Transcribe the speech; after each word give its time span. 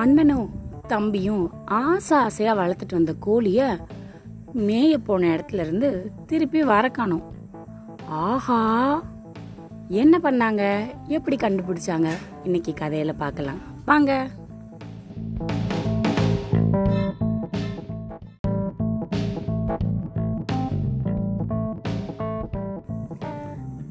அண்ணனும் 0.00 0.50
தம்பியும் 0.86 1.50
ஆசை 1.64 2.18
ஆசையா 2.18 2.56
வளர்த்துட்டு 2.56 2.92
வந்த 2.92 3.14
கோழிய 3.26 3.60
மேய 4.56 4.96
போன 4.96 5.26
இடத்துல 5.28 5.60
இருந்து 5.60 6.10
திருப்பி 6.26 6.62
வர 6.62 6.88
காணோம். 6.88 7.34
ஆஹா! 8.08 8.60
என்ன 9.88 10.18
பண்ணாங்க? 10.18 10.62
எப்படி 11.06 11.36
கண்டுபிடிச்சாங்க? 11.36 12.08
இன்னைக்கு 12.44 12.74
கதையில 12.80 13.12
பார்க்கலாம். 13.16 13.60
வாங்க. 13.84 14.28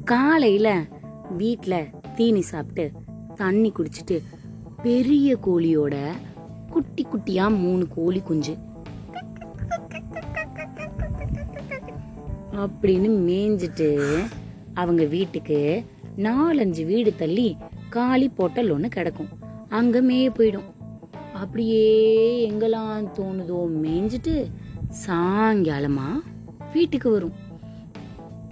காலையில 0.04 0.84
வீட்டில் 1.36 1.90
தீனி 2.16 2.40
சாப்பிட்டு 2.40 2.92
தண்ணி 3.34 3.72
குடிச்சிட்டு 3.72 4.22
பெரிய 4.82 5.36
கோழியோட 5.36 6.10
குட்டி 6.70 7.06
குட்டியா 7.06 7.58
மூணு 7.58 7.88
கோழி 7.88 8.20
குஞ்சு. 8.20 8.56
அப்படின்னு 12.52 13.10
மேய்ஞ்சிட்டு 13.26 14.18
அவங்க 14.74 15.04
வீட்டுக்கு 15.04 15.84
நாலஞ்சு 16.16 16.86
வீடு 16.86 17.16
தள்ளி 17.16 17.56
காலி 17.90 18.28
போட்டல் 18.28 18.70
ஒன்று 18.70 18.88
கிடக்கும். 18.88 19.28
அங்க 19.68 20.00
மேய 20.00 20.30
போயிடும். 20.34 20.68
அப்படியே 21.32 22.50
எங்கெல்லாம் 22.50 23.08
தோணுதோ 23.14 23.68
மேய்ஞ்சிட்டு 23.82 24.46
சாயங்காலமா 25.06 26.08
வீட்டுக்கு 26.72 27.10
வரும். 27.10 27.32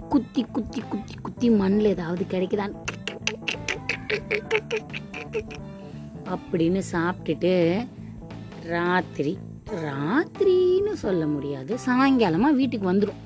குத்தி 0.09 0.45
குத்தி 0.51 0.81
குத்தி 0.89 1.13
குத்தி 1.21 1.49
மண்ணில் 1.49 1.85
ஏதாவது 1.85 2.25
கிடைக்குதான் 2.29 2.73
அப்படின்னு 6.33 6.81
சாப்பிட்டுட்டு 6.91 7.53
ராத்திரி 8.63 9.37
ராத்திரின்னு 9.85 10.93
சொல்ல 10.93 11.25
முடியாது. 11.25 11.77
சாயங்காலமாக 11.85 12.59
வீட்டுக்கு 12.59 12.91
வந்துடும் 12.91 13.19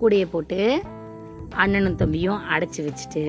கூடைய 0.00 0.26
போட்டு 0.30 0.82
அண்ணனும் 1.54 1.96
தம்பியும் 1.96 2.40
அடைச்சி 2.50 2.80
வச்சுட்டு 2.80 3.24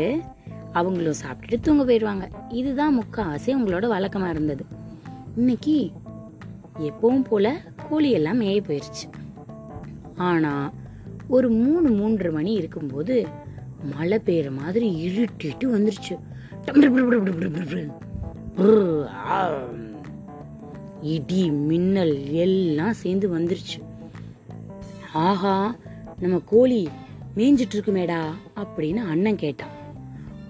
அவங்களும் 0.72 1.22
சாப்பிட்டுட்டு 1.23 1.59
தூங்க 1.61 1.83
போயிடுவாங்க. 1.83 2.25
இதுதான் 2.50 2.97
முக்காவாசி 3.00 3.45
உங்களோட 3.45 3.88
வழக்கமாக 3.88 4.31
இருந்தது. 4.31 4.66
இன்னைக்கு 5.35 5.91
எப்பவும் 6.80 7.25
போல 7.30 7.61
கோழியெல்லாம் 7.89 8.39
மேய 8.44 8.59
போயிருச்சு. 8.67 9.08
ஆனால் 10.16 10.72
ஒரு 11.28 11.50
மூணு 11.50 11.89
மூன்று 11.89 12.31
மணி 12.31 12.52
இருக்கும்போது 12.53 13.28
மழை 13.95 14.17
பெய்யுற 14.25 14.50
மாதிரி 14.56 14.88
இருட்டிட்டு 15.08 15.66
வந்துருச்சு. 15.75 16.16
இடி 21.02 21.52
மின்னல் 21.52 22.31
எல்லாம் 22.31 22.94
சேர்ந்து 22.94 23.27
வந்துருச்சு. 23.38 23.80
ஆஹா 25.13 25.75
நம்ம 26.19 26.41
கோழி 26.45 26.89
மேய்ஞ்சிட்டு 27.35 27.75
இருக்குமேடா 27.75 28.22
அப்படின்னு 28.55 28.95
அண்ணன் 28.95 29.35
கேட்டான். 29.35 29.75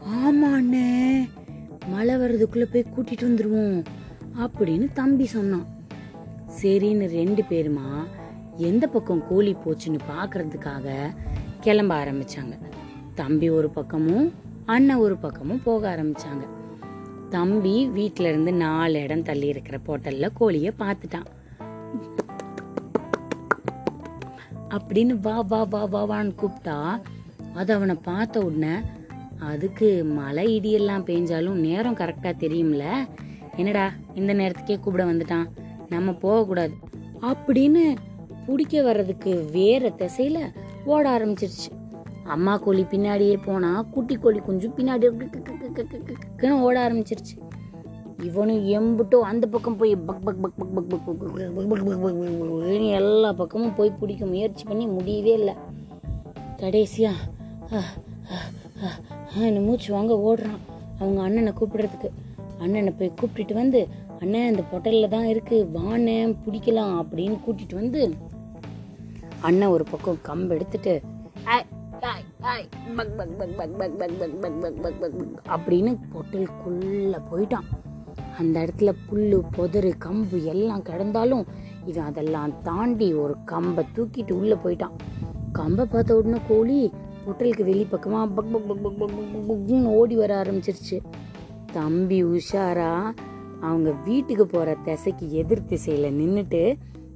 ஆமா 0.05 0.49
அண்ணே 0.59 0.87
மழை 1.87 2.15
வர்றதுக்குள்ள 2.15 2.65
போய் 2.71 2.91
கூட்டிட்டு 2.95 3.27
வந்துருவோம் 3.29 3.83
அப்படின்னு 4.39 4.87
தம்பி 4.93 5.25
சொன்னான். 5.25 5.67
சரின்னு 6.61 7.07
ரெண்டு 7.09 7.43
பேருமா 7.49 7.89
எந்த 8.57 8.87
பக்கம் 8.87 9.27
கோழி 9.27 9.55
போச்சுன்னு 9.65 9.99
பார்க்கறதுக்காக 10.09 11.15
கிளம்ப 11.59 12.05
ஆரம்பிச்சாங்க. 12.05 12.55
தம்பி 13.15 13.49
ஒரு 13.49 13.69
பக்கமும் 13.69 14.33
அண்ணன் 14.65 15.03
ஒரு 15.05 15.17
பக்கமும் 15.17 15.63
போக 15.63 15.95
ஆரம்பிச்சாங்க. 15.95 16.43
தம்பி 17.31 17.75
வீட்டில 17.95 18.29
இருந்து 18.31 18.53
நாலு 18.53 19.01
இடம் 19.01 19.23
தள்ளி 19.23 19.47
இருக்கிற 19.47 19.77
போட்டல்ல 19.87 20.29
கோழிய 20.39 20.69
பார்த்துட்டான் 20.79 21.27
அப்படின்னு 24.75 25.13
வா 25.21 25.37
வா 25.51 25.61
வா 25.63 25.83
வா 25.93 26.01
வான்னு 26.11 26.35
கூப்பிட்டா 26.41 26.77
அது 27.53 27.73
அவனை 27.73 27.95
பார்த்த 28.03 28.39
உடனே 28.39 28.75
அதுக்கு 29.51 30.03
மழை 30.03 30.45
இடியெல்லாம் 30.59 31.05
பெஞ்சாலும் 31.09 31.59
நேரம் 31.65 31.95
கரெக்டா 31.95 32.31
தெரியும்ல. 32.43 32.85
என்னடா 33.57 33.85
இந்த 34.15 34.33
நேரத்துக்கே 34.33 34.79
கூப்பிட 34.79 35.05
வந்துட்டான். 35.05 35.47
நம்ம 35.89 36.13
போகக்கூடாது 36.13 36.73
அப்படின்னு 37.21 37.83
பிடிக்க 38.45 38.81
வர்றதுக்கு 38.81 39.49
வேற 39.51 39.89
திசையில 39.97 40.39
ஓட 40.85 41.03
ஆரம்பிச்சிருச்சு. 41.17 41.69
அம்மா 42.23 42.57
கோழி 42.57 42.83
பின்னாடியே 42.91 43.37
போனா 43.45 43.71
குட்டி 43.81 44.15
கோழி 44.15 44.39
குஞ்சு 44.39 44.69
பின்னாடி 44.77 45.05
ஓட 46.59 46.89
ஆரம்பிச்சிருச்சு 46.89 47.35
இவனும் 48.21 48.63
எம்புட்டோ 48.65 49.15
அந்த 49.15 49.47
பக்கம் 49.47 49.77
போய் 49.77 49.95
பக் 49.95 50.23
பக் 50.23 50.41
பக் 50.41 50.57
பக் 50.57 50.73
பக் 50.73 50.89
பக் 50.89 51.05
பக் 51.05 51.17
பக் 51.17 51.47
பக் 51.55 51.67
பக் 51.69 51.83
பக் 51.83 52.49
பக் 52.49 52.81
எல்லா 52.91 53.31
பக்கமும் 53.31 53.75
போய் 53.75 53.97
பிடிக்க 53.99 54.25
முயற்சி 54.25 54.63
பண்ணி 54.63 54.87
முடியவே 54.87 55.31
இல்லை 55.31 55.53
கடைசியா 56.57 57.11
என்ன 59.35 59.59
மூச்சு 59.59 59.93
வாங்க 59.93 60.13
ஓடுறான் 60.13 60.59
அவங்க 60.99 61.21
அண்ணனை 61.21 61.53
கூப்பிடுறதுக்கு 61.59 62.09
அண்ணனை 62.59 62.93
போய் 62.93 63.11
கூப்பிட்டுட்டு 63.21 63.53
வந்து 63.53 63.87
அண்ணன் 64.19 64.49
இந்த 64.49 64.63
பொட்டலில் 64.71 65.07
தான் 65.07 65.25
இருக்குது 65.25 65.67
வானேன் 65.73 66.35
பிடிக்கலாம் 66.45 66.95
அப்படின்னு 67.01 67.37
கூட்டிகிட்டு 67.47 67.75
வந்து 67.75 68.15
அண்ணன் 69.41 69.69
ஒரு 69.69 69.83
பக்கம் 69.91 70.19
கம்பு 70.27 70.53
எடுத்துட்டு 70.53 71.01
அப்படின்னு 75.47 75.91
பொட்டலுக்குள்ளே 76.13 77.19
போயிட்டான் 77.31 77.67
அந்த 78.37 78.55
இடத்துல 78.59 78.91
புல் 79.09 79.35
பொதரு 79.57 79.91
கம்பு 80.05 80.37
எல்லாம் 80.43 80.83
கிடந்தாலும் 80.83 81.45
இவன் 81.85 82.05
அதெல்லாம் 82.05 82.53
தாண்டி 82.61 83.13
ஒரு 83.13 83.35
கம்பை 83.45 83.83
தூக்கிட்டு 83.95 84.31
உள்ளே 84.31 84.57
போயிட்டான் 84.63 84.95
கம்பை 85.51 85.85
பார்த்த 85.85 86.17
உடனே 86.17 86.39
கோழி 86.47 86.79
பொட்டலுக்கு 87.25 87.63
வெளிப்பக்கமாக 87.63 88.27
பக் 88.33 88.51
பக் 88.51 88.67
பக் 88.67 88.81
பக் 88.83 88.97
பக் 88.99 89.17
பக் 89.33 89.47
பக்னு 89.49 89.91
ஓடி 89.91 90.15
வர 90.15 90.31
ஆரம்பிச்சிருச்சு 90.43 90.97
தம்பி 91.73 92.19
உஷாரா 92.23 92.93
அவங்க 93.61 93.89
வீட்டுக்கு 94.05 94.45
போகிற 94.45 94.75
திசைக்கு 94.83 95.25
எதிர் 95.31 95.65
திசையில் 95.65 96.17
நின்றுட்டு 96.17 96.63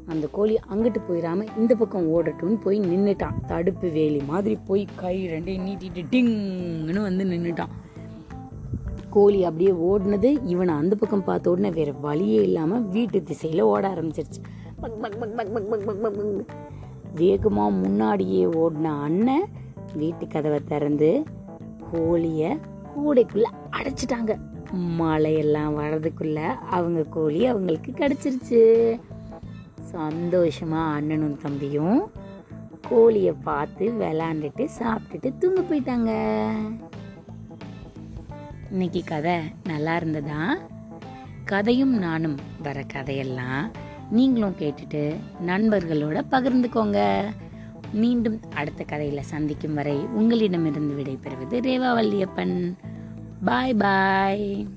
அந்த 0.05 0.27
கோழி 0.31 0.55
அங்கிட்டு 0.73 0.99
போயிடாம 1.07 1.45
இந்த 1.57 1.75
பக்கம் 1.75 2.09
ஓடட்டும்னு 2.15 2.57
போய் 2.61 2.79
நின்றுட்டான் 2.79 3.39
தடுப்பு 3.47 3.89
வேலி 3.89 4.21
மாதிரி 4.27 4.55
போய் 4.65 4.83
கை 4.95 5.15
ரெண்டையும் 5.27 5.65
நீட்டிட்டு 5.67 6.03
டிங்னு 6.11 7.01
வந்து 7.01 7.25
நின்றுட்டான் 7.25 7.73
கோழி 9.09 9.43
அப்படியே 9.43 9.71
ஓடினது 9.71 10.29
இவனை 10.43 10.73
அந்த 10.75 10.95
பக்கம் 10.95 11.23
பார்த்த 11.23 11.49
உடனே 11.49 11.69
வேற 11.69 11.91
வழியே 11.91 12.39
இல்லாமல் 12.41 12.85
வீட்டு 12.85 13.23
திசையில் 13.23 13.61
ஓட 13.61 13.83
ஆரம்பிச்சிருச்சு. 13.87 14.41
வேகமாக 17.15 17.69
முன்னாடியே 17.69 18.45
ஓடின 18.45 18.93
அண்ணன் 19.01 19.47
வீட்டு 19.93 20.27
கதவை 20.27 20.59
திறந்து 20.65 21.23
கோழியை 21.91 22.51
கூடைக்குள்ளே 22.95 23.51
அடைச்சிட்டாங்க. 23.77 24.33
மழையெல்லாம் 24.99 25.75
வர்றதுக்குள்ள 25.79 26.39
அவங்க 26.77 27.03
கோழி 27.03 27.45
அவங்களுக்கு 27.45 27.91
கிடச்சிருச்சு. 27.91 28.61
சந்தோஷமாக 29.91 30.93
அண்ணனும் 30.93 31.37
தம்பியும் 31.41 32.11
கோழியை 32.89 33.33
பார்த்து 33.43 33.85
விளாண்டுட்டு 33.91 34.69
சாப்பிட்டுட்டு 34.79 35.37
தூங்க 35.37 35.61
போயிட்டாங்க. 35.61 36.11
இன்னைக்கு 38.71 39.03
கதை 39.05 39.37
நல்லா 39.63 39.95
இருந்ததா? 39.95 40.57
கதையும் 41.45 41.97
நானும் 41.97 42.37
வர 42.63 42.83
கதையெல்லாம் 42.83 43.71
நீங்களும் 44.11 44.55
கேட்டுட்டு 44.59 45.15
நண்பர்களோட 45.45 46.21
பகிர்ந்துக்கோங்க. 46.31 47.25
மீண்டும் 47.93 48.39
அடுத்த 48.55 48.85
கதையில 48.87 49.19
சந்திக்கும் 49.19 49.73
வரை 49.73 49.97
உங்களிடமிருந்து 49.97 50.95
விடைபெறுவது 50.95 51.57
ரேவா 51.69 51.91
வள்ளியப்பன். 51.97 52.73
பாய் 53.45 53.73
பாய். 53.73 54.67